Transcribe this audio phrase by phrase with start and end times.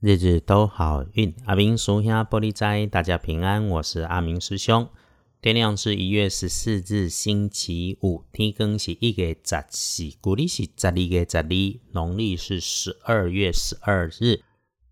[0.00, 3.66] 日日都好运，阿明叔兄玻璃斋，大家平安。
[3.66, 4.88] 我是阿明师兄。
[5.42, 8.22] 天亮是一月十四日，星期五。
[8.30, 14.40] 天更是一月十四，古历是十二月十二，农历是十二月十二日。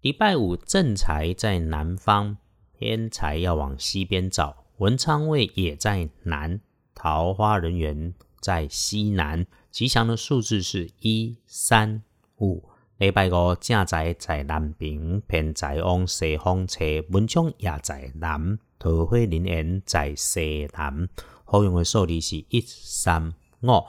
[0.00, 2.38] 礼拜五正财在南方，
[2.76, 4.64] 偏财要往西边找。
[4.78, 6.60] 文昌位也在南，
[6.96, 9.46] 桃花人员在西南。
[9.70, 12.02] 吉祥的数字是一三
[12.38, 12.64] 五。
[12.98, 21.06] 礼拜五正在在南边，偏在往西方车，文昌也在南，桃花人缘在西南。
[21.44, 23.84] 好用的数字是一三五。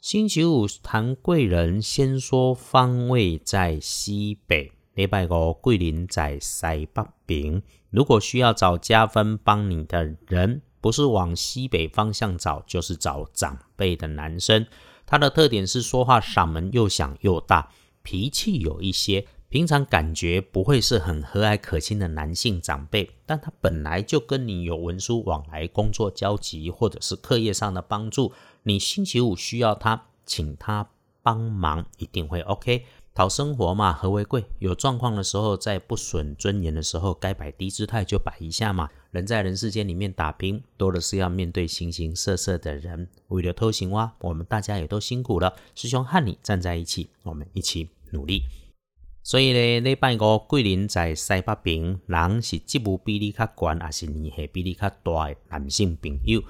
[0.00, 4.70] 星期五谈贵人，先说方位在西北。
[4.94, 7.60] 礼拜五桂林在西北边。
[7.90, 14.64] 如果需要找加分帮你的人，不是往西北方向找，就是找长辈的男生。
[15.04, 17.68] 他的特点是说话嗓门又响又大。
[18.04, 28.32] 脾气有一些，平常感觉不会是很和蔼可亲的男性长辈，但他本来就跟你有文书往来、工作交集，或者是课业上的帮助。
[28.62, 30.88] 你星期五需要他，请他
[31.22, 32.84] 帮忙，一定会 OK。
[33.14, 34.44] 讨生活嘛，和为贵。
[34.58, 38.90] 有状况的时候，在不损尊严的时候，该摆低姿态就摆一下嘛。
[39.14, 43.08] 人在人世间里面打拼，多的是要面对形形色色的人。
[43.28, 45.54] 为了偷行蛙，我们大家也都辛苦了。
[45.76, 48.42] 师兄和你站在一起，我们一起努力。
[49.22, 56.42] 所以呢，礼拜五桂林在西北边，人是职务比例较悬，还是年纪比例较大的男性朋友。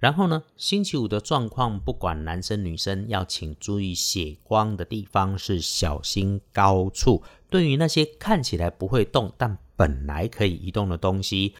[0.00, 7.22] 然后呢，星期五的状况，不管男生女生，要请注意血光的地方是小心高处。
[7.48, 11.54] 对于那些看起来不会动，但本来可以移动的东西。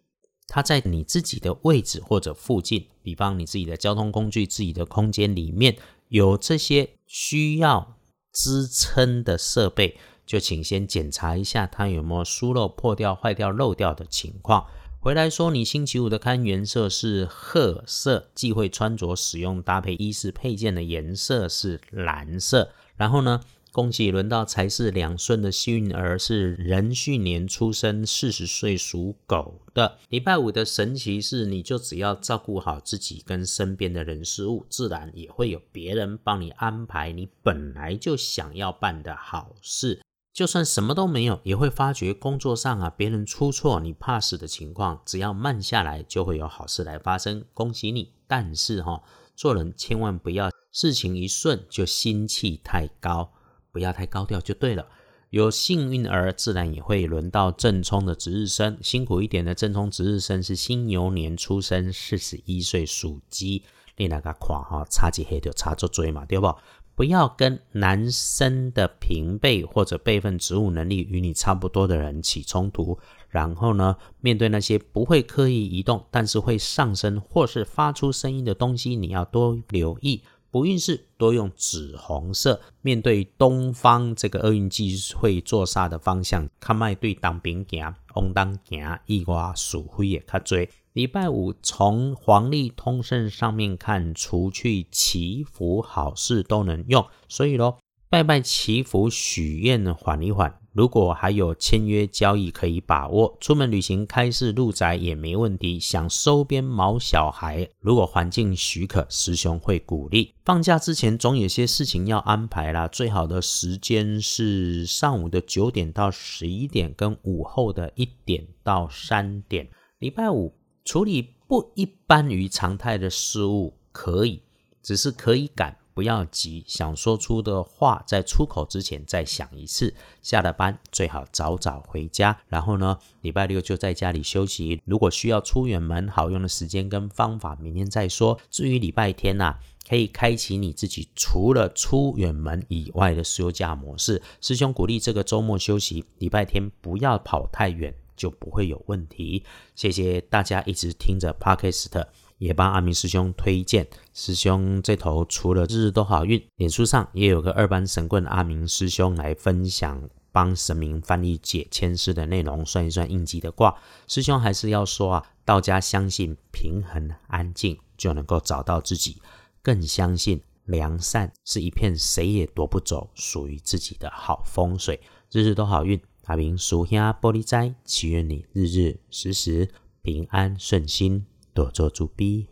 [0.48, 5.76] 它在你自己的位置或者附近，比方你自己的交通工具、自己的空间里面
[6.08, 7.96] 有这些需要
[8.32, 14.66] 支撑的设备，就请先检查一下它有没有疏漏、破掉、坏掉、漏掉的情况。
[15.00, 22.72] 回来说，你星期五的看颜色是褐色，忌讳穿着使用搭配衣饰配件的颜色是蓝色。
[22.96, 23.40] 然后呢？
[23.78, 29.98] 恭喜轮到财是两顺的幸运儿是壬戌年出生，四十岁属狗的。
[30.08, 40.02] 礼拜五的神奇是，你就只要照顾好自己跟身边的人事物，自然也会有别人帮你安排你本来就想要办的好事。
[40.32, 47.44] 就算什么都没有，也会发觉工作上啊别人出错你怕死的情况，只要慢下来，就会有好事来发生。
[47.54, 48.12] 恭喜你！
[48.26, 49.04] 但是哈，
[49.36, 53.34] 做人千万不要事情一顺就心气太高。
[53.72, 54.86] 不要太高调就对了。
[55.30, 58.78] 有幸运儿，自然也会轮到正冲的值日生。
[58.80, 63.62] 辛苦一点的正冲值日生是辛牛年出生，四十一岁属鸡。
[63.98, 66.54] 你那个看哈，差几黑就差着追嘛，对不？
[66.94, 72.98] 不要跟男生的平辈或者辈分、职务能力与你差不多的人起冲突。
[73.28, 80.22] 然后呢，面对那些不会刻意移动，但是会上升或是发出声音的东西，你要多留意。
[80.50, 90.66] 不运势多用紫红色，面对东方这个厄运忌会坐煞的方向，看卖对当兵行，往当行，意外属灰也较多。
[90.94, 100.58] 礼拜五从黄历通胜上面看，除去祈福好事都能用，所以咯，拜拜祈福许愿缓一缓。
[100.78, 105.80] 如果还有签约交易可以把握，出门旅行开市入宅也没问题。
[105.80, 110.32] 想收编毛小孩，如果环境许可，师兄会鼓励。
[110.44, 119.68] 放假之前总有些事情要安排啦，最好的时间是上午的九点到十一点，跟午后的一点到三点。
[119.98, 124.40] 礼拜五处理不一般于常态的事物可以，
[124.80, 125.76] 只是可以赶。
[125.98, 129.92] 不要急，想说出的话在出口之前再想一次。
[130.22, 134.80] 下了班最好早早回家，然后呢，礼拜六就在家里休息。
[134.84, 138.38] 如果需要出远门，好用的时间跟方法，明天再说。
[138.48, 139.56] 至于礼拜天呐，
[139.88, 144.22] 可以开启你自己除了出远门以外的休假模式。
[144.40, 149.42] 师兄鼓励这个周末休息，礼拜天不要跑太远，就不会有问题。
[149.74, 152.06] 谢谢大家一直听着 Podcast。
[152.38, 163.74] 也帮阿明师兄推荐，师兄这头除了日日都好运，脸书上也有个二班神棍阿明师兄来分享帮神明翻译解签师的内容，算一算应急的卦。
[164.06, 169.20] 师兄还是要说啊，道家相信平衡安静就能够找到自己，
[169.60, 175.00] 更相信良善是一片谁也夺不走属于自己的好风水。
[175.32, 179.68] 日日都好运，阿明属下玻璃斋，祈愿你日日时时
[180.02, 181.26] 平安顺心。
[181.58, 182.46] 多做主笔。